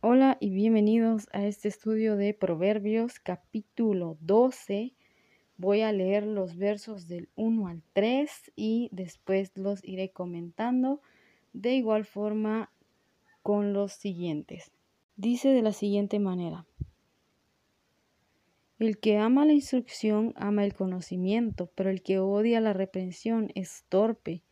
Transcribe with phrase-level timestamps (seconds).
[0.00, 4.94] Hola y bienvenidos a este estudio de Proverbios capítulo 12.
[5.56, 11.00] Voy a leer los versos del 1 al 3 y después los iré comentando
[11.52, 12.70] de igual forma
[13.42, 14.70] con los siguientes.
[15.16, 16.64] Dice de la siguiente manera.
[18.78, 23.84] El que ama la instrucción ama el conocimiento, pero el que odia la reprensión es
[23.88, 24.44] torpe.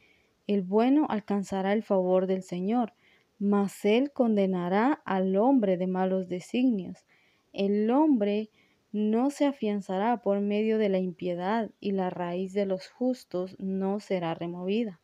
[0.49, 2.95] El bueno alcanzará el favor del Señor
[3.39, 7.05] mas él condenará al hombre de malos designios.
[7.53, 8.51] El hombre
[8.93, 14.01] no se afianzará por medio de la impiedad y la raíz de los justos no
[14.01, 15.01] será removida.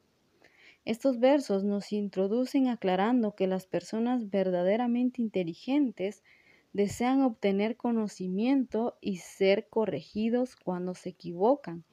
[0.85, 6.25] Estos versos nos introducen aclarando que las personas verdaderamente inteligentes
[6.73, 11.85] desean obtener conocimiento y ser corregidos cuando se equivocan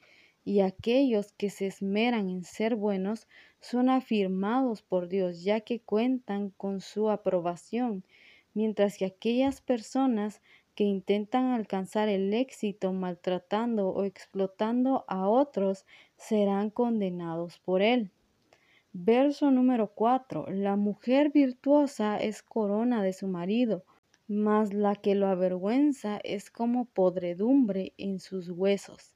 [0.44, 3.28] y aquellos que se esmeran en ser buenos
[3.60, 8.04] son afirmados por Dios, ya que cuentan con su aprobación,
[8.54, 10.40] mientras que aquellas personas
[10.74, 15.84] que intentan alcanzar el éxito maltratando o explotando a otros
[16.16, 18.10] serán condenados por él.
[18.92, 20.46] Verso número 4.
[20.48, 23.84] La mujer virtuosa es corona de su marido,
[24.26, 29.14] mas la que lo avergüenza es como podredumbre en sus huesos.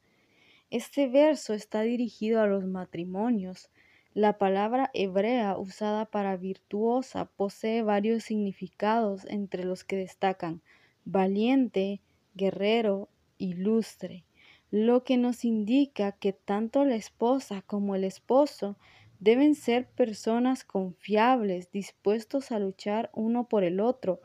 [0.74, 3.70] Este verso está dirigido a los matrimonios.
[4.12, 10.62] La palabra hebrea usada para virtuosa posee varios significados entre los que destacan
[11.04, 12.00] valiente,
[12.34, 13.08] guerrero,
[13.38, 14.24] ilustre,
[14.72, 18.76] lo que nos indica que tanto la esposa como el esposo
[19.20, 24.20] deben ser personas confiables, dispuestos a luchar uno por el otro,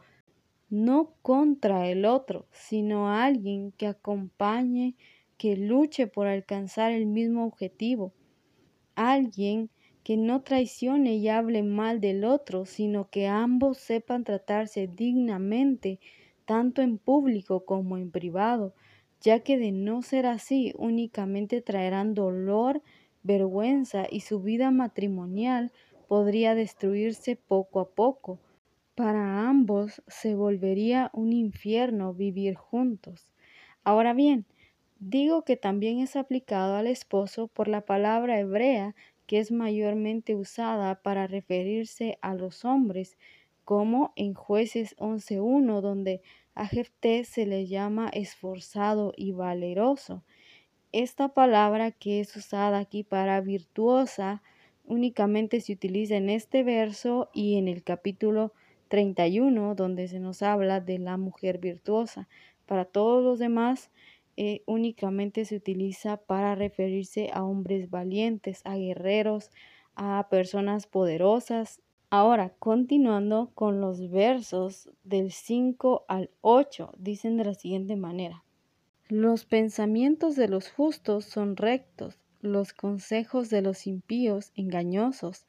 [0.71, 4.95] no contra el otro, sino alguien que acompañe
[5.39, 8.13] que luche por alcanzar el mismo objetivo.
[8.95, 9.69] Alguien
[10.03, 15.99] que no traicione y hable mal del otro, sino que ambos sepan tratarse dignamente,
[16.45, 18.73] tanto en público como en privado,
[19.21, 22.83] ya que de no ser así únicamente traerán dolor,
[23.23, 25.71] vergüenza y su vida matrimonial
[26.09, 28.39] podría destruirse poco a poco.
[28.93, 33.31] Para ambos se volvería un infierno vivir juntos.
[33.85, 34.45] Ahora bien,
[34.99, 38.95] Digo que también es aplicado al esposo por la palabra hebrea
[39.27, 43.17] que es mayormente usada para referirse a los hombres,
[43.63, 46.21] como en jueces 11.1, donde
[46.55, 50.23] a Jefté se le llama esforzado y valeroso.
[50.91, 54.41] Esta palabra que es usada aquí para virtuosa
[54.85, 58.51] únicamente se utiliza en este verso y en el capítulo
[58.87, 62.27] 31, donde se nos habla de la mujer virtuosa.
[62.65, 63.91] Para todos los demás,
[64.41, 69.51] eh, únicamente se utiliza para referirse a hombres valientes, a guerreros,
[69.95, 71.81] a personas poderosas.
[72.09, 78.45] Ahora, continuando con los versos del 5 al 8, dicen de la siguiente manera.
[79.09, 85.47] Los pensamientos de los justos son rectos, los consejos de los impíos engañosos.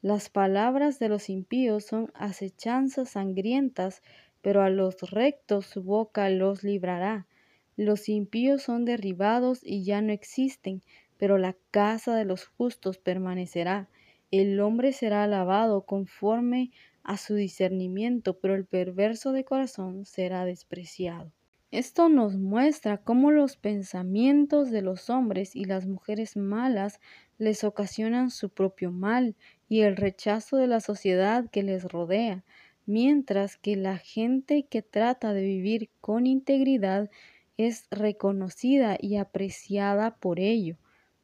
[0.00, 4.02] Las palabras de los impíos son acechanzas sangrientas,
[4.40, 7.28] pero a los rectos su boca los librará.
[7.76, 10.82] Los impíos son derribados y ya no existen,
[11.18, 13.88] pero la casa de los justos permanecerá.
[14.30, 16.70] El hombre será alabado conforme
[17.02, 21.32] a su discernimiento, pero el perverso de corazón será despreciado.
[21.70, 27.00] Esto nos muestra cómo los pensamientos de los hombres y las mujeres malas
[27.38, 29.36] les ocasionan su propio mal
[29.70, 32.44] y el rechazo de la sociedad que les rodea,
[32.84, 37.08] mientras que la gente que trata de vivir con integridad
[37.56, 40.76] es reconocida y apreciada por ello.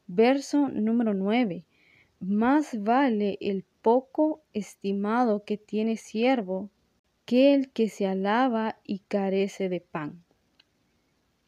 [0.07, 1.65] Verso número 9.
[2.21, 6.71] Más vale el poco estimado que tiene siervo
[7.25, 10.25] que el que se alaba y carece de pan.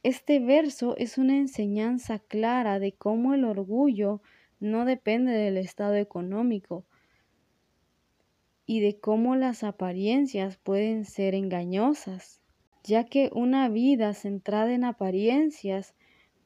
[0.02, 4.22] Este verso es una enseñanza clara de cómo el orgullo
[4.60, 6.84] no depende del estado económico
[8.66, 12.39] y de cómo las apariencias pueden ser engañosas
[12.84, 15.94] ya que una vida centrada en apariencias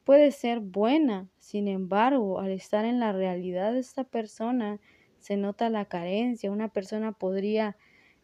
[0.03, 4.79] puede ser buena, sin embargo, al estar en la realidad de esta persona
[5.19, 6.51] se nota la carencia.
[6.51, 7.77] Una persona podría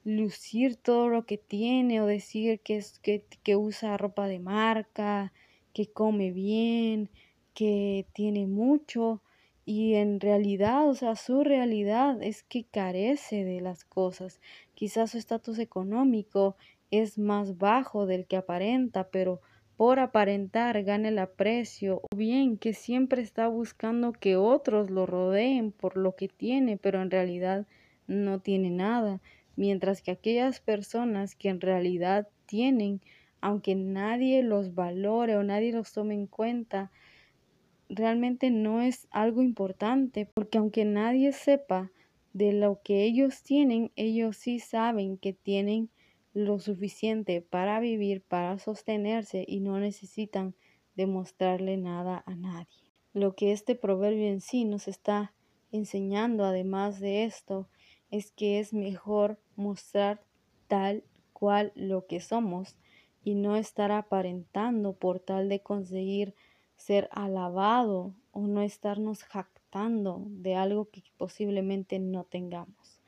[0.03, 5.33] lucir todo lo que tiene o decir que, es, que, que usa ropa de marca,
[5.73, 7.09] que come bien,
[7.53, 9.21] que tiene mucho,
[9.65, 14.41] y en realidad, o sea, su realidad es que carece de las cosas.
[14.73, 16.57] Quizás su estatus económico
[16.91, 19.41] es más bajo del que aparenta, pero
[19.77, 25.71] por aparentar gane el aprecio, o bien que siempre está buscando que otros lo rodeen
[25.71, 27.65] por lo que tiene, pero en realidad
[28.05, 29.21] no tiene nada,
[29.55, 33.01] mientras que aquellas personas que en realidad tienen,
[33.39, 36.91] aunque nadie los valore o nadie los tome en cuenta,
[37.89, 41.91] realmente no es algo importante, porque aunque nadie sepa
[42.33, 45.89] de lo que ellos tienen, ellos sí saben que tienen
[46.33, 50.55] lo suficiente para vivir, para sostenerse y no necesitan
[50.95, 52.67] demostrarle nada a nadie.
[53.13, 55.33] Lo que este proverbio en sí nos está
[55.71, 57.67] enseñando, además de esto,
[58.09, 60.23] es que es mejor mostrar
[60.67, 62.77] tal cual lo que somos
[63.23, 66.35] y no estar aparentando por tal de conseguir
[66.75, 72.99] ser alabado o no estarnos jactando de algo que posiblemente no tengamos.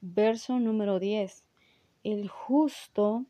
[0.00, 1.44] Verso número 10.
[2.02, 3.26] El justo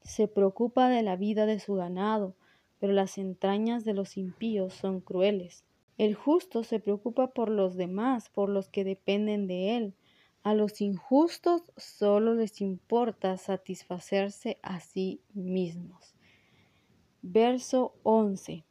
[0.00, 2.34] se preocupa de la vida de su ganado,
[2.78, 5.64] pero las entrañas de los impíos son crueles.
[5.98, 9.94] El justo se preocupa por los demás, por los que dependen de él.
[10.42, 16.14] A los injustos solo les importa satisfacerse a sí mismos.
[17.20, 18.64] Verso 11.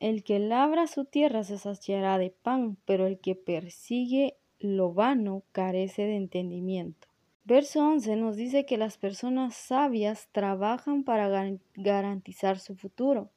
[0.00, 5.42] El que labra su tierra se saciará de pan, pero el que persigue lo vano
[5.52, 7.07] carece de entendimiento.
[7.48, 11.30] Verso 11 nos dice que las personas sabias trabajan para
[11.76, 13.30] garantizar su futuro.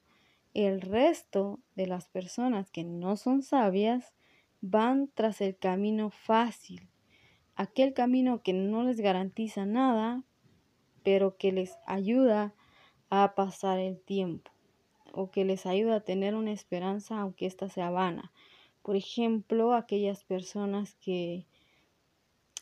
[0.54, 4.14] El resto de las personas que no son sabias
[4.60, 6.90] van tras el camino fácil,
[7.56, 10.26] aquel camino que no les garantiza nada,
[11.04, 12.54] pero que les ayuda
[13.10, 14.52] a pasar el tiempo
[15.14, 18.34] o que les ayuda a tener una esperanza aunque ésta sea vana.
[18.82, 21.46] Por ejemplo, aquellas personas que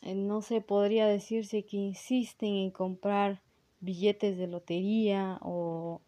[0.02, 3.42] no se podría decirse que insisten en comprar
[3.80, 6.00] billetes de lotería o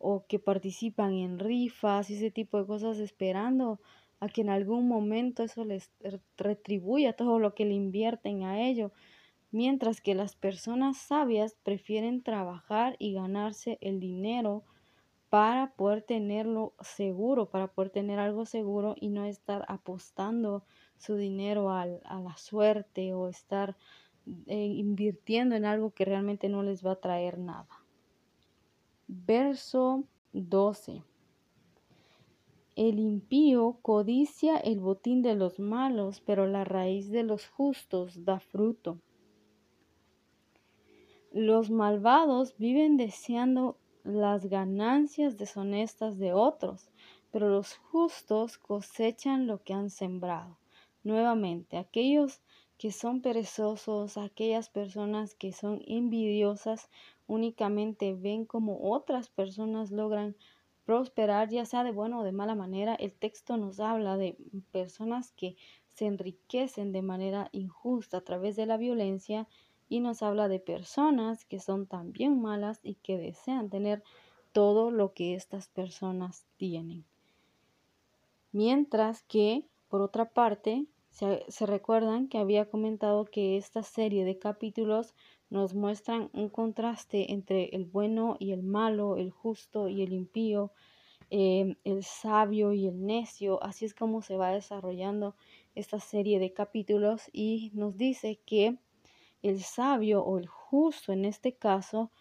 [0.00, 3.80] o que participan en rifas y ese tipo de cosas esperando
[4.18, 5.92] a que en algún momento eso les
[6.38, 8.92] retribuya todo lo que le invierten a ello,
[9.50, 14.64] mientras que las personas sabias prefieren trabajar y ganarse el dinero
[15.28, 20.64] para poder tenerlo seguro, para poder tener algo seguro y no estar apostando
[21.00, 23.76] su dinero a la suerte o estar
[24.46, 27.68] eh, invirtiendo en algo que realmente no les va a traer nada.
[29.08, 31.02] Verso 12.
[32.76, 38.38] El impío codicia el botín de los malos, pero la raíz de los justos da
[38.38, 38.98] fruto.
[41.32, 46.90] Los malvados viven deseando las ganancias deshonestas de otros,
[47.32, 50.59] pero los justos cosechan lo que han sembrado.
[51.02, 52.40] Nuevamente, aquellos
[52.78, 56.88] que son perezosos, aquellas personas que son envidiosas,
[57.26, 60.36] únicamente ven como otras personas logran
[60.84, 62.94] prosperar, ya sea de buena o de mala manera.
[62.94, 64.36] El texto nos habla de
[64.72, 65.56] personas que
[65.92, 69.46] se enriquecen de manera injusta a través de la violencia
[69.88, 74.02] y nos habla de personas que son también malas y que desean tener
[74.52, 77.04] todo lo que estas personas tienen.
[78.52, 85.14] Mientras que, por otra parte, se, recuerdan que había comentado que esta serie de capítulos
[85.50, 90.72] nos muestran un contraste entre el bueno y el malo, el justo y el impío,
[91.28, 93.62] em, el sabio y el necio.
[93.62, 95.34] Así es como se va desarrollando
[95.74, 98.78] esta serie de capítulos y nos dice que
[99.42, 102.12] el sabio o el justo en este caso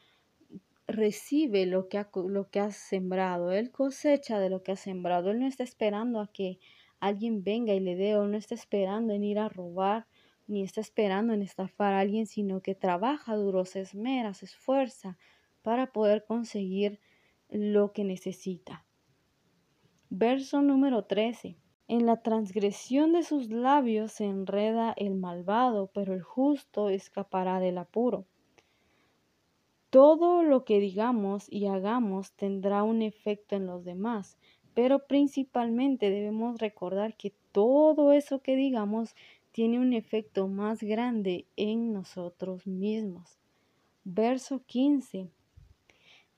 [0.88, 5.30] recibe lo que ha, lo que ha sembrado, él cosecha de lo que ha sembrado,
[5.30, 6.60] él no está esperando a que
[7.00, 10.08] alguien venga y le dé o no está esperando en ir a robar,
[10.48, 15.18] ni está esperando en estafar a alguien, sino que trabaja duro, se esmera, se esfuerza
[15.62, 17.00] para poder conseguir
[17.50, 18.86] lo que necesita.
[20.10, 21.58] Verso número 13.
[21.88, 27.78] En la transgresión de sus labios se enreda el malvado, pero el justo escapará del
[27.78, 28.26] apuro.
[29.90, 34.38] Todo lo que digamos y hagamos tendrá un efecto en los demás,
[34.80, 39.14] pero principalmente debemos recordar que todo eso que digamos
[39.52, 43.38] tiene un efecto más grande en nosotros mismos.
[44.06, 45.28] Verso 15.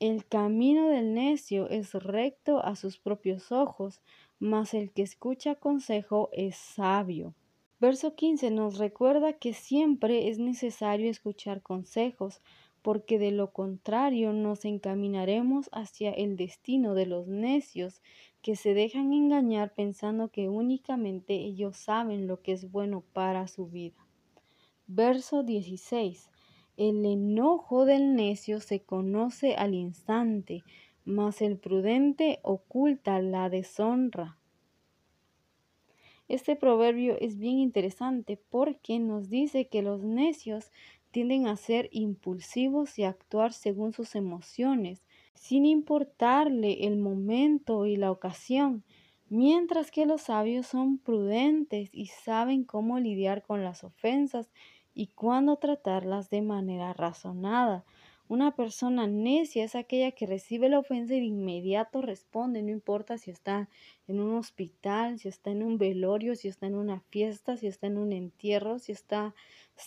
[0.00, 4.00] El camino del necio es recto a sus propios ojos,
[4.40, 7.34] mas el que escucha consejo es sabio.
[7.78, 12.40] Verso 15 nos recuerda que siempre es necesario escuchar consejos,
[12.82, 18.02] porque de lo contrario nos encaminaremos hacia el destino de los necios
[18.42, 23.68] que se dejan engañar pensando que únicamente ellos saben lo que es bueno para su
[23.68, 24.06] vida.
[24.86, 26.28] Verso 16.
[26.76, 30.64] El enojo del necio se conoce al instante,
[31.04, 34.38] mas el prudente oculta la deshonra.
[36.28, 40.70] Este proverbio es bien interesante porque nos dice que los necios
[41.10, 45.02] tienden a ser impulsivos y actuar según sus emociones,
[45.34, 48.84] sin importarle el momento y la ocasión,
[49.28, 54.50] mientras que los sabios son prudentes y saben cómo lidiar con las ofensas
[54.94, 57.84] y cuándo tratarlas de manera razonada.
[58.28, 63.18] Una persona necia es aquella que recibe la ofensa y de inmediato responde, no importa
[63.18, 63.68] si está
[64.08, 67.88] en un hospital, si está en un velorio, si está en una fiesta, si está
[67.88, 69.34] en un entierro, si está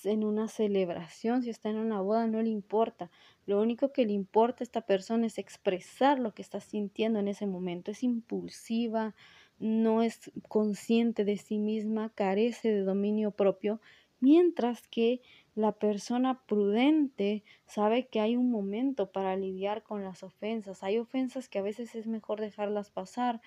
[0.03, 3.09] en una celebración, si está en una boda, no le importa.
[3.45, 7.27] Lo único que le importa a esta persona es expresar lo que está sintiendo en
[7.27, 7.91] ese momento.
[7.91, 9.15] Es impulsiva,
[9.59, 13.81] no es consciente de sí misma, carece de dominio propio,
[14.19, 15.21] mientras que
[15.53, 20.83] la persona prudente sabe que hay un momento para lidiar con las ofensas.
[20.83, 23.41] Hay ofensas que a veces es mejor dejarlas pasar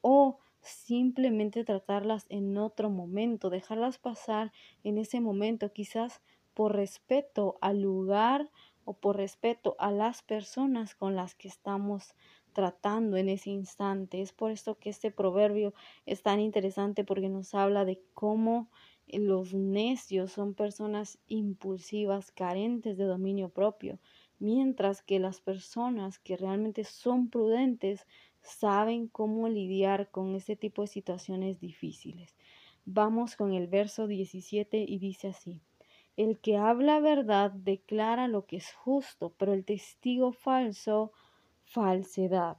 [0.00, 4.52] o simplemente tratarlas en otro momento, dejarlas pasar
[4.84, 6.22] en ese momento, quizás
[6.54, 8.50] por respeto al lugar
[8.86, 12.14] o por respeto a las personas con las que estamos
[12.54, 14.22] tratando en ese instante.
[14.22, 15.74] Es por esto que este proverbio
[16.06, 18.70] es tan interesante porque nos habla de cómo
[19.08, 23.98] los necios son personas impulsivas, carentes de dominio propio,
[24.38, 28.06] mientras que las personas que realmente son prudentes
[28.40, 32.36] saben cómo lidiar con este tipo de situaciones difíciles.
[32.84, 35.60] Vamos con el verso 17 y dice así.
[36.16, 41.12] El que habla verdad declara lo que es justo, pero el testigo falso,
[41.64, 42.56] falsedad.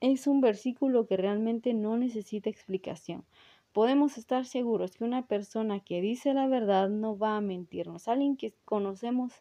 [0.00, 3.24] Es un versículo que realmente no necesita explicación
[3.72, 8.08] podemos estar seguros que una persona que dice la verdad no va a mentirnos.
[8.08, 9.32] Alguien que conocemos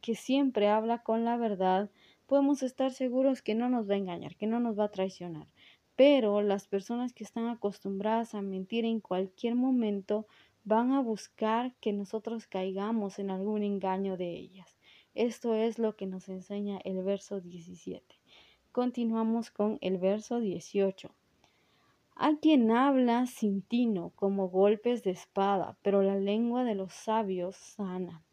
[0.00, 1.90] que siempre habla con la verdad,
[2.26, 5.46] podemos estar seguros que no nos va a engañar, que no nos va a traicionar.
[5.94, 10.26] Pero las personas que están acostumbradas a mentir en cualquier momento
[10.66, 14.76] van a buscar que nosotros caigamos en algún engaño de ellas.
[15.14, 18.04] Esto es lo que nos enseña el verso 17.
[18.72, 21.14] Continuamos con el verso 18.
[22.16, 27.54] Hay quien habla sin tino, como golpes de espada, pero la lengua de los sabios
[27.54, 28.24] sana.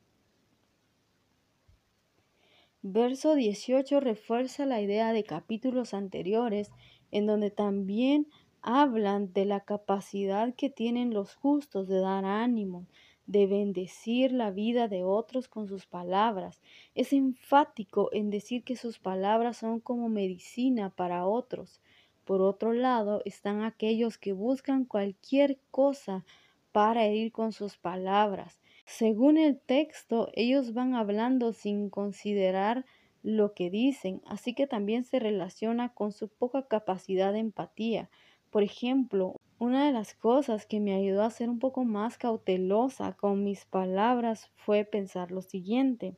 [2.81, 6.71] Verso 18 refuerza la idea de capítulos anteriores,
[7.11, 8.27] en donde también
[8.63, 12.87] hablan de la capacidad que tienen los justos de dar ánimo,
[13.25, 16.61] de bendecir la vida de otros con sus palabras.
[16.95, 21.81] Es enfático en decir que sus palabras son como medicina para otros.
[22.25, 26.25] Por otro lado, están aquellos que buscan cualquier cosa
[26.71, 28.61] para herir con sus palabras.
[28.85, 32.85] Según el texto, ellos van hablando sin considerar
[33.23, 38.09] lo que dicen, así que también se relaciona con su poca capacidad de empatía.
[38.53, 43.11] Por ejemplo, una de las cosas que me ayudó a ser un poco más cautelosa
[43.11, 46.15] con mis palabras fue pensar lo siguiente.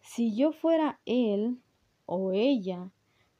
[0.00, 1.58] Si yo fuera él
[2.04, 2.90] o ella,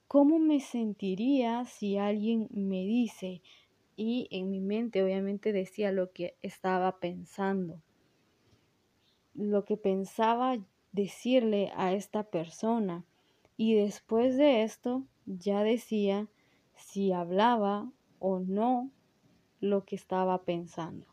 [0.08, 3.42] ¿Cómo me sentiría si alguien me dice?
[3.96, 7.82] Y en mi mente obviamente decía lo que estaba pensando.
[9.34, 10.58] Lo que pensaba
[10.92, 13.04] decirle a esta persona.
[13.56, 16.28] Y después de esto ya decía
[16.76, 18.90] si hablaba o no
[19.60, 21.06] lo que estaba pensando.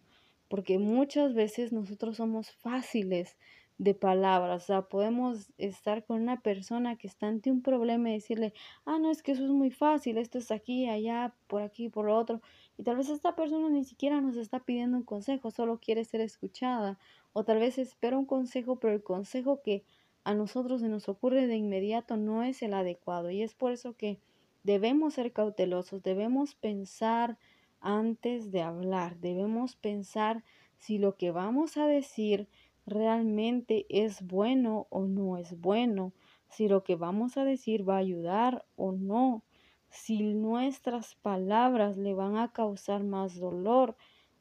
[0.48, 3.38] Porque muchas veces nosotros somos fáciles
[3.78, 4.64] de palabras.
[4.64, 8.54] O sea, podemos estar con una persona que está ante un problema y decirle,
[8.86, 12.06] ah, no, es que eso es muy fácil, esto es aquí, allá, por aquí, por
[12.06, 12.42] lo otro.
[12.78, 16.22] Y tal vez esta persona ni siquiera nos está pidiendo un consejo, solo quiere ser
[16.22, 17.00] escuchada.
[17.34, 19.84] O tal vez espera un consejo, pero el consejo que
[20.24, 23.30] a nosotros se nos ocurre de inmediato no es el adecuado.
[23.30, 24.20] Y es por eso que
[24.64, 27.38] debemos ser cautelosos, debemos pensar
[27.80, 30.44] antes de hablar, debemos pensar
[30.78, 32.48] si lo que vamos a decir
[32.86, 36.14] realmente es bueno o no es bueno,
[36.50, 39.44] si lo que vamos a decir va a ayudar o no,
[39.90, 43.96] si nuestras palabras le van a causar más dolor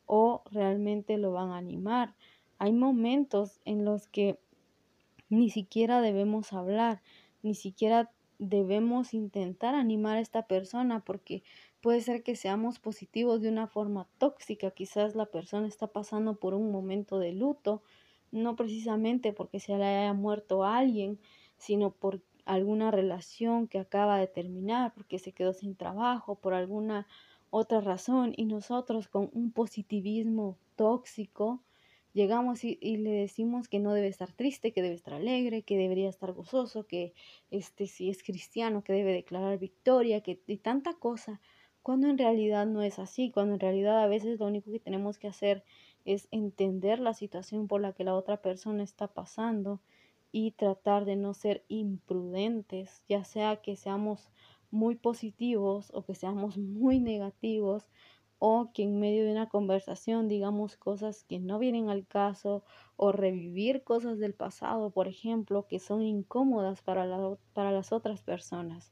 [0.07, 2.15] o realmente lo van a animar.
[2.59, 4.39] Hay momentos en los que
[5.29, 7.03] ni siquiera debemos hablar,
[7.43, 8.11] ni siquiera
[8.43, 11.45] debemos intentar animar a esta persona porque
[11.81, 16.55] puede ser que seamos positivos de una forma tóxica, quizás la persona está pasando por
[16.55, 17.83] un momento de luto
[18.33, 21.21] no precisamente porque se le haya muerto alguien,
[21.59, 27.07] sino por alguna relación que acaba de terminar, porque se quedó sin trabajo, por alguna
[27.51, 31.61] otra razón, y nosotros con un positivismo tóxico
[32.13, 36.09] llegamos y, le decimos que no debe estar triste, que debe estar alegre, que debería
[36.09, 37.15] estar gozoso, que
[37.51, 41.41] este si es cristiano, que debe declarar victoria, que y tanta cosa,
[41.83, 45.19] cuando en realidad no es así, cuando en realidad a veces lo único que tenemos
[45.19, 45.65] que hacer
[46.05, 49.81] es entender la situación por la que la otra persona está pasando
[50.33, 54.31] y tratar de no ser imprudentes, ya sea que seamos
[54.71, 57.85] muy positivos o que seamos muy negativos
[58.45, 62.65] o que en medio de una conversación digamos cosas que no vienen al caso
[62.97, 67.07] o revivir cosas del pasado, por ejemplo, que son incómodas para,
[67.53, 68.91] para las otras personas.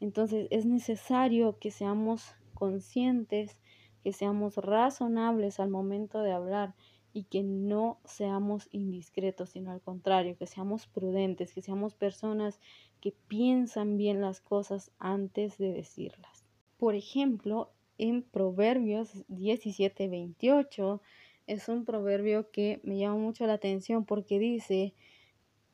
[0.00, 3.58] Entonces es necesario que seamos conscientes,
[4.02, 6.74] que seamos razonables al momento de hablar
[7.12, 12.60] y que no seamos indiscretos, sino al contrario, que seamos prudentes, que seamos personas
[13.02, 16.46] que piensan bien las cosas antes de decirlas.
[16.78, 21.00] Por ejemplo, en Proverbios 17:28
[21.46, 24.94] es un proverbio que me llama mucho la atención porque dice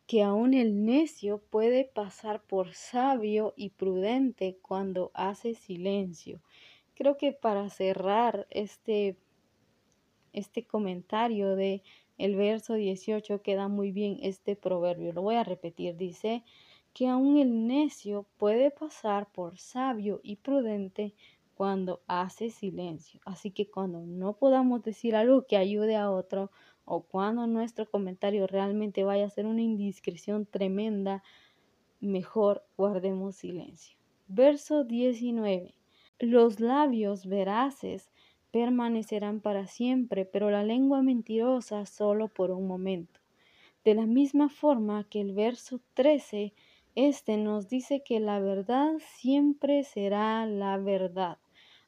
[0.07, 6.43] que aún el necio puede pasar por sabio y prudente cuando hace silencio.
[6.95, 9.17] Creo que para cerrar este,
[10.33, 11.83] este comentario de
[12.19, 15.12] el verso 18 queda muy bien este proverbio.
[15.12, 15.97] Lo voy a repetir.
[15.97, 16.45] Dice
[16.93, 21.14] que aún el necio puede pasar por sabio y prudente
[21.62, 23.21] cuando hace silencio.
[23.25, 26.50] Así que cuando no podamos decir algo que ayude a otro
[26.85, 31.23] o cuando nuestro comentario realmente vaya a ser una indiscreción tremenda,
[32.00, 33.97] mejor guardemos silencio.
[34.26, 35.76] Verso 19.
[36.19, 38.11] Los labios veraces
[38.50, 43.21] permanecerán para siempre, pero la lengua mentirosa solo por un momento.
[43.85, 46.54] De la misma forma que el verso 13
[46.97, 51.38] este nos dice que la verdad siempre será la verdad.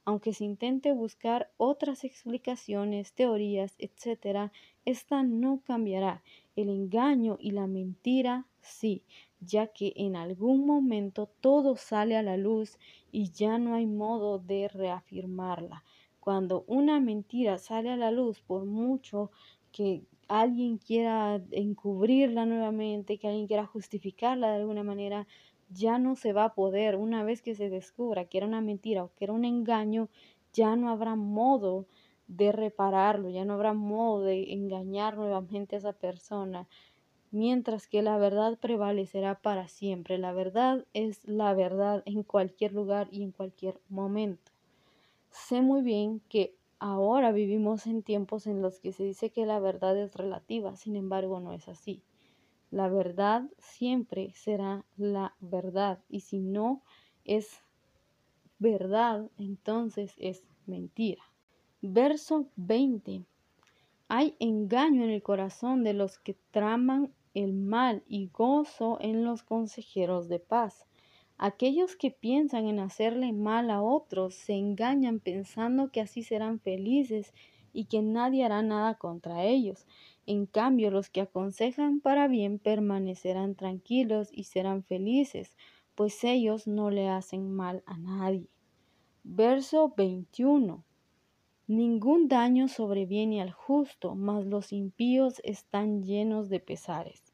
[0.04, 4.52] Aunque se intente buscar otras explicaciones, teorías, etc.,
[4.84, 6.22] esta no cambiará.
[6.56, 9.04] El engaño y la mentira sí,
[9.40, 12.78] ya que en algún momento todo sale a la luz
[13.10, 15.84] y ya no hay modo de reafirmarla.
[16.20, 19.30] Cuando una mentira sale a la luz, por mucho
[19.72, 25.26] que alguien quiera encubrirla nuevamente, que alguien quiera justificarla de alguna manera,
[25.74, 26.96] ya no se va a poder.
[26.96, 30.08] Una vez que se descubra que era una mentira o que era un engaño,
[30.52, 31.86] ya no habrá modo
[32.28, 36.68] de repararlo, ya no habrá modo de engañar nuevamente a esa persona,
[37.30, 40.18] mientras que la verdad prevalecerá para siempre.
[40.18, 44.52] La verdad es la verdad en cualquier lugar y en cualquier momento.
[45.30, 49.58] Sé muy bien que Ahora vivimos en tiempos en los que se dice que la
[49.58, 52.02] verdad es relativa, sin embargo no es así.
[52.74, 56.82] La verdad siempre será la verdad y si no
[57.24, 57.62] es
[58.58, 61.22] verdad, entonces es mentira.
[61.82, 63.22] Verso 20.
[64.08, 69.44] Hay engaño en el corazón de los que traman el mal y gozo en los
[69.44, 70.84] consejeros de paz.
[71.38, 77.32] Aquellos que piensan en hacerle mal a otros se engañan pensando que así serán felices
[77.72, 79.86] y que nadie hará nada contra ellos.
[80.26, 85.56] En cambio, los que aconsejan para bien permanecerán tranquilos y serán felices,
[85.94, 88.48] pues ellos no le hacen mal a nadie.
[89.22, 90.84] Verso 21.
[91.66, 97.32] Ningún daño sobreviene al justo, mas los impíos están llenos de pesares.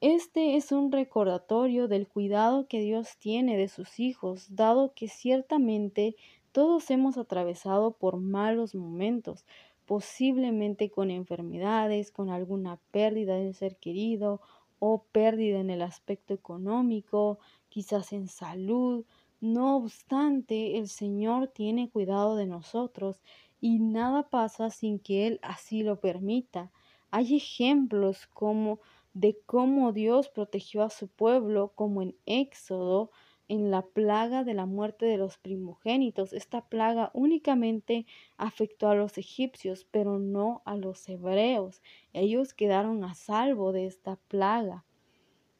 [0.00, 6.16] Este es un recordatorio del cuidado que Dios tiene de sus hijos, dado que ciertamente
[6.52, 9.46] todos hemos atravesado por malos momentos,
[9.86, 14.40] posiblemente con enfermedades, con alguna pérdida de un ser querido
[14.78, 19.04] o pérdida en el aspecto económico, quizás en salud.
[19.40, 23.20] No obstante, el Señor tiene cuidado de nosotros
[23.60, 26.72] y nada pasa sin que Él así lo permita.
[27.10, 28.80] Hay ejemplos como
[29.14, 33.10] de cómo Dios protegió a su pueblo, como en Éxodo,
[33.48, 36.32] en la plaga de la muerte de los primogénitos.
[36.32, 38.06] Esta plaga únicamente
[38.36, 41.82] afectó a los egipcios, pero no a los hebreos.
[42.12, 44.84] Ellos quedaron a salvo de esta plaga.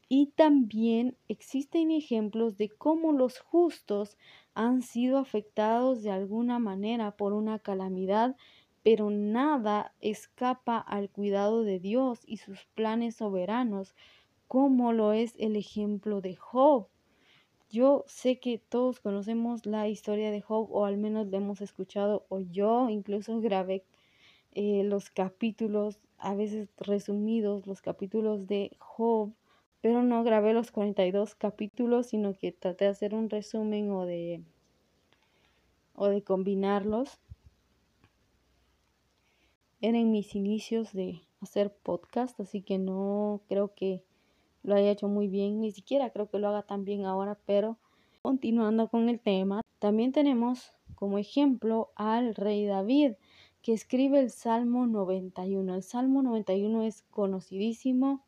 [0.09, 4.17] Y también existen ejemplos de cómo los justos
[4.55, 8.37] han sido afectados de alguna manera por una calamidad
[8.87, 13.97] pero nada escapa al cuidado de Dios y sus planes soberanos,
[14.47, 16.87] como lo es el ejemplo de Job.
[17.69, 22.25] Yo sé que todos conocemos la historia de Job, o al menos la hemos escuchado,
[22.29, 23.85] o yo incluso grabé
[24.55, 29.33] eh, los capítulos, a veces resumidos, los capítulos de Job,
[29.81, 34.43] pero no grabé los 42 capítulos, sino que traté de hacer un resumen o de,
[35.95, 37.19] o de combinarlos.
[39.81, 44.03] Eran mis inicios de hacer podcast, así que no creo que
[44.67, 47.79] lo haya hecho muy bien, ni siquiera creo que lo haga tan bien ahora, pero
[48.21, 53.13] continuando con el tema, también tenemos como ejemplo al rey David,
[53.63, 55.75] que escribe el Salmo 91.
[55.75, 58.25] El Salmo 91 es conocidísimo,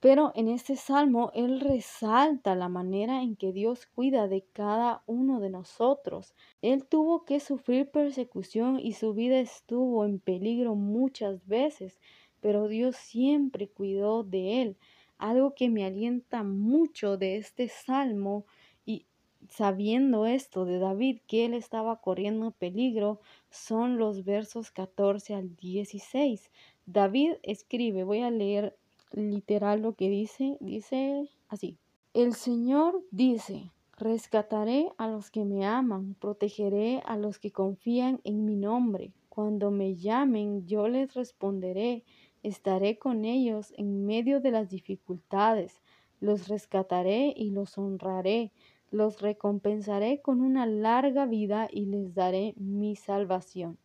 [0.00, 5.40] pero en este salmo él resalta la manera en que Dios cuida de cada uno
[5.40, 6.34] de nosotros.
[6.62, 11.98] Él tuvo que sufrir persecución y su vida estuvo en peligro muchas veces,
[12.40, 14.76] pero Dios siempre cuidó de él.
[15.18, 18.46] Algo que me alienta mucho de este salmo
[18.84, 19.06] y
[19.48, 26.50] sabiendo esto de David, que él estaba corriendo peligro, son los versos 14 al 16.
[26.86, 28.76] David escribe, voy a leer
[29.12, 31.78] literal lo que dice, dice así.
[32.12, 38.44] El Señor dice, rescataré a los que me aman, protegeré a los que confían en
[38.44, 39.12] mi nombre.
[39.28, 42.04] Cuando me llamen, yo les responderé,
[42.44, 45.82] estaré con ellos en medio de las dificultades,
[46.20, 48.52] los rescataré y los honraré
[48.94, 53.76] los recompensaré con una larga vida y les daré mi salvación.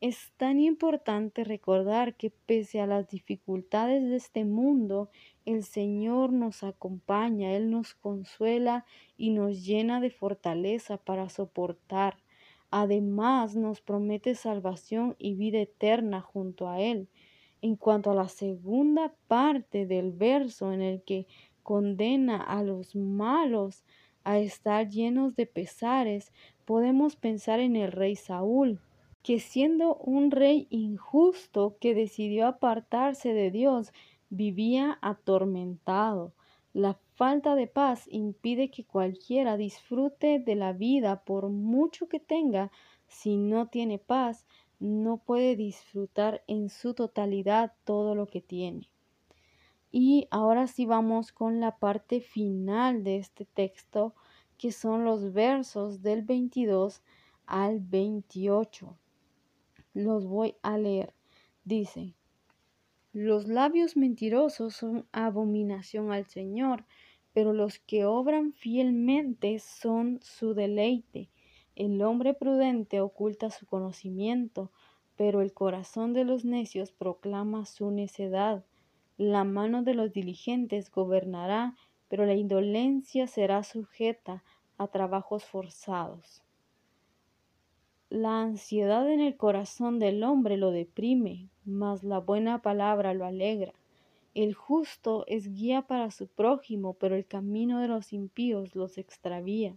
[0.00, 5.10] Es tan importante recordar que pese a las dificultades de este mundo,
[5.44, 8.86] el Señor nos acompaña, Él nos consuela
[9.18, 12.16] y nos llena de fortaleza para soportar.
[12.70, 17.08] Además nos promete salvación y vida eterna junto a Él.
[17.62, 21.26] En cuanto a la segunda parte del verso en el que
[21.62, 23.84] condena a los malos,
[24.24, 26.32] a estar llenos de pesares,
[26.64, 28.80] podemos pensar en el rey Saúl,
[29.22, 33.92] que siendo un rey injusto que decidió apartarse de Dios,
[34.30, 36.32] vivía atormentado.
[36.72, 42.70] La falta de paz impide que cualquiera disfrute de la vida por mucho que tenga.
[43.08, 44.46] Si no tiene paz,
[44.80, 48.88] no puede disfrutar en su totalidad todo lo que tiene.
[49.92, 54.14] Y ahora sí vamos con la parte final de este texto,
[54.56, 57.02] que son los versos del 22
[57.46, 58.96] al 28.
[59.92, 61.14] Los voy a leer.
[61.64, 62.14] Dice,
[63.12, 66.84] los labios mentirosos son abominación al Señor,
[67.32, 71.28] pero los que obran fielmente son su deleite.
[71.76, 74.70] El hombre prudente oculta su conocimiento,
[75.16, 78.64] pero el corazón de los necios proclama su necedad.
[79.16, 81.76] La mano de los diligentes gobernará,
[82.08, 84.42] pero la indolencia será sujeta
[84.78, 86.42] a trabajos forzados.
[88.08, 93.72] La ansiedad en el corazón del hombre lo deprime, mas la buena palabra lo alegra.
[94.34, 99.76] El justo es guía para su prójimo, pero el camino de los impíos los extravía.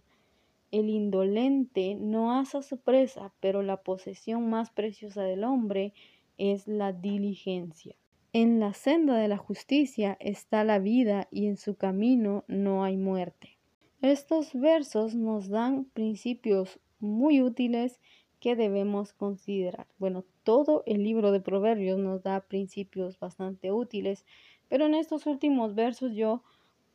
[0.74, 5.94] El indolente no asa su presa, pero la posesión más preciosa del hombre
[6.40, 7.96] es la diligencia.
[8.34, 12.98] En la senda de la justicia está la vida y en su camino no hay
[12.98, 13.60] muerte.
[14.02, 18.02] Estos versos nos dan principios muy útiles
[18.40, 19.86] que debemos considerar.
[20.00, 24.26] Bueno, todo el libro de Proverbios nos da principios bastante útiles,
[24.70, 26.42] pero en estos últimos versos yo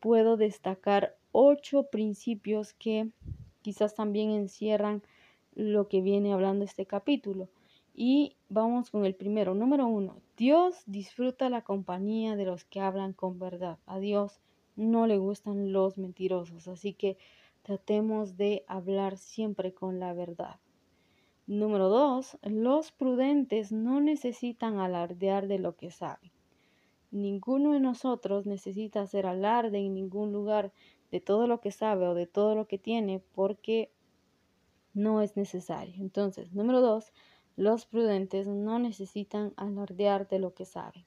[0.00, 3.12] puedo destacar ocho principios que
[3.68, 5.02] quizás también encierran
[5.54, 7.50] lo que viene hablando este capítulo.
[7.94, 9.54] Y vamos con el primero.
[9.54, 13.76] Número uno, Dios disfruta la compañía de los que hablan con verdad.
[13.84, 14.40] A Dios
[14.74, 17.18] no le gustan los mentirosos, así que
[17.60, 20.56] tratemos de hablar siempre con la verdad.
[21.46, 26.30] Número dos, los prudentes no necesitan alardear de lo que saben.
[27.10, 30.72] Ninguno de nosotros necesita hacer alarde en ningún lugar
[31.10, 33.90] de todo lo que sabe o de todo lo que tiene porque
[34.94, 35.94] no es necesario.
[35.98, 37.12] Entonces, número dos,
[37.56, 41.04] los prudentes no necesitan alardear de lo que saben.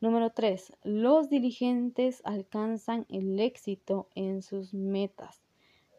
[0.00, 0.72] Número 3.
[0.82, 5.42] Los diligentes alcanzan el éxito en sus metas.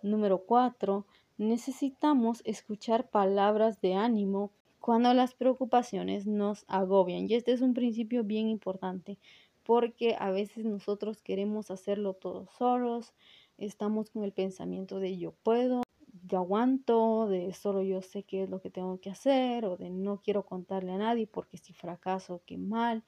[0.01, 1.05] Número 4.
[1.37, 7.29] Necesitamos escuchar palabras de ánimo cuando las preocupaciones nos agobian.
[7.29, 9.19] Y este es un principio bien importante
[9.63, 13.13] porque a veces nosotros queremos hacerlo todos solos,
[13.57, 15.83] estamos con el pensamiento de yo puedo,
[16.27, 19.89] yo aguanto, de solo yo sé qué es lo que tengo que hacer o de
[19.89, 23.03] no quiero contarle a nadie porque si fracaso, qué mal.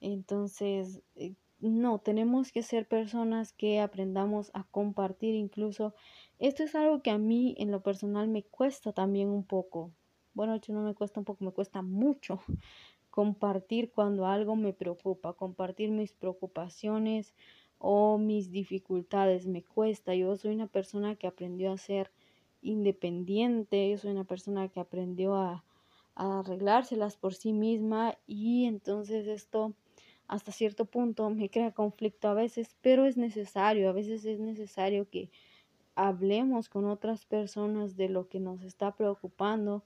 [0.00, 5.94] Entonces, eh, no, tenemos que ser personas que aprendamos a compartir incluso.
[6.38, 9.92] Esto es algo que a mí en lo personal me cuesta también un poco.
[10.32, 12.40] Bueno, hecho no me cuesta un poco, me cuesta mucho
[13.10, 17.34] compartir cuando algo me preocupa, compartir mis preocupaciones
[17.78, 20.14] o mis dificultades me cuesta.
[20.14, 22.10] Yo soy una persona que aprendió a ser
[22.62, 25.64] independiente, soy una persona que aprendió a,
[26.14, 29.72] arreglárselas por sí misma y entonces esto
[30.28, 35.08] hasta cierto punto me crea conflicto a veces, pero es necesario, a veces es necesario
[35.08, 35.30] que
[35.94, 39.82] hablemos con otras personas de lo que nos está preocupando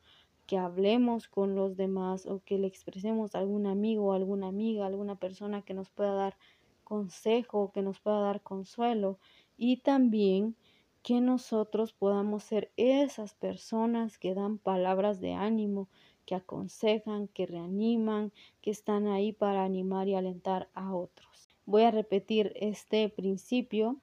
[0.47, 5.17] que hablemos con los demás o que le expresemos a algún amigo alguna amiga, alguna
[5.17, 6.37] persona que nos pueda dar
[6.85, 9.19] consejo, que nos pueda dar consuelo
[9.57, 10.57] y también
[11.03, 15.89] que nosotros podamos ser esas personas que dan palabras de ánimo,
[16.25, 21.51] que aconsejan, que reaniman, que están ahí para animar y alentar a otros.
[21.67, 23.99] Voy a repetir este principio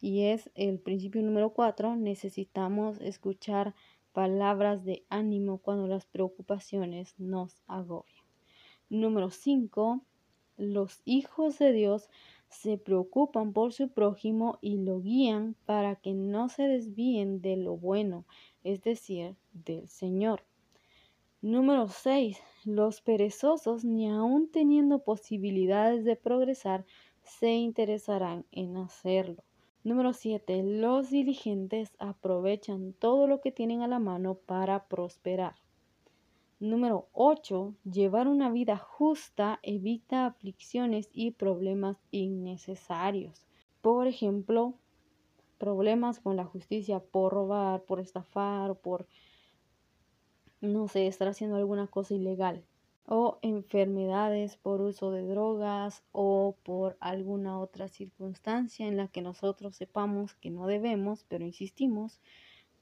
[0.00, 1.96] y es el principio número cuatro.
[1.96, 3.74] Necesitamos escuchar
[4.16, 8.24] palabras de ánimo cuando las preocupaciones nos agobian.
[8.88, 10.00] Número cinco,
[10.56, 12.08] los hijos de Dios
[12.48, 17.76] se preocupan por su prójimo y lo guían para que no se desvíen de lo
[17.76, 18.24] bueno,
[18.64, 20.42] es decir, del Señor.
[21.42, 22.38] Número 6.
[22.64, 26.86] Los perezosos, ni aun teniendo posibilidades de progresar,
[27.20, 29.44] se interesarán en hacerlo.
[29.86, 30.64] Número 7.
[30.64, 35.54] Los diligentes aprovechan todo lo que tienen a la mano para prosperar.
[36.58, 37.72] Número 8.
[37.84, 43.46] Llevar una vida justa evita aflicciones y problemas innecesarios.
[43.80, 44.74] Por ejemplo,
[45.56, 49.06] problemas con la justicia por robar, por estafar, por
[50.60, 52.64] no sé, estar haciendo alguna cosa ilegal
[53.06, 59.76] o enfermedades por uso de drogas o por alguna otra circunstancia en la que nosotros
[59.76, 62.20] sepamos que no debemos, pero insistimos,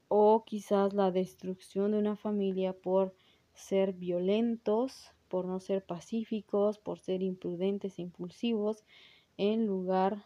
[0.07, 3.15] o quizás la destrucción de una familia por
[3.53, 8.83] ser violentos, por no ser pacíficos, por ser imprudentes e impulsivos,
[9.37, 10.25] en lugar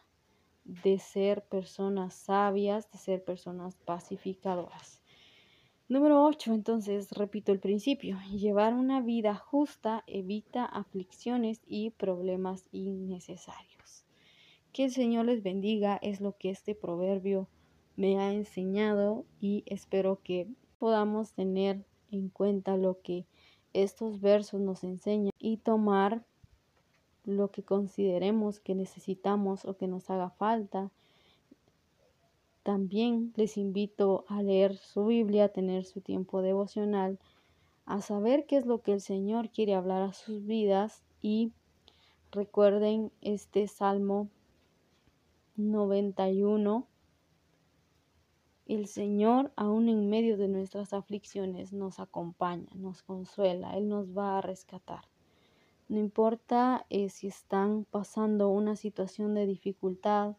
[0.64, 4.99] de ser personas sabias, de ser personas pacificadoras.
[5.90, 14.04] Número 8, entonces, repito el principio, llevar una vida justa evita aflicciones y problemas innecesarios.
[14.72, 17.48] Que el Señor les bendiga, es lo que este proverbio
[17.96, 20.46] me ha enseñado y espero que
[20.78, 23.26] podamos tener en cuenta lo que
[23.72, 26.22] estos versos nos enseñan y tomar
[27.24, 30.92] lo que consideremos que necesitamos o que nos haga falta
[32.62, 37.18] también les invito a leer su Biblia, a tener su tiempo devocional,
[37.86, 41.52] a saber qué es lo que el Señor quiere hablar a sus vidas y
[42.30, 44.28] recuerden este Salmo
[45.56, 46.86] 91.
[48.66, 54.38] El Señor, aún en medio de nuestras aflicciones, nos acompaña, nos consuela, Él nos va
[54.38, 55.04] a rescatar.
[55.88, 60.36] No importa eh, si están pasando una situación de dificultad,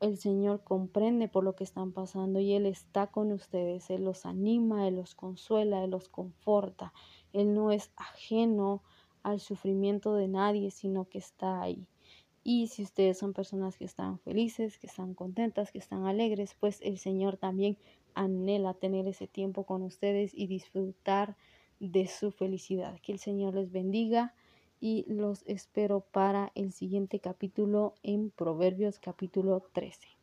[0.00, 3.90] el Señor comprende por lo que están pasando y Él está con ustedes.
[3.90, 6.92] Él los anima, Él los consuela, Él los conforta.
[7.32, 8.82] Él no es ajeno
[9.22, 11.86] al sufrimiento de nadie, sino que está ahí.
[12.42, 16.80] Y si ustedes son personas que están felices, que están contentas, que están alegres, pues
[16.80, 17.76] el Señor también
[18.14, 21.36] anhela tener ese tiempo con ustedes y disfrutar
[21.78, 22.98] de su felicidad.
[23.02, 24.34] Que el Señor les bendiga
[24.80, 30.18] y los espero para el siguiente capítulo en Proverbios capítulo 13.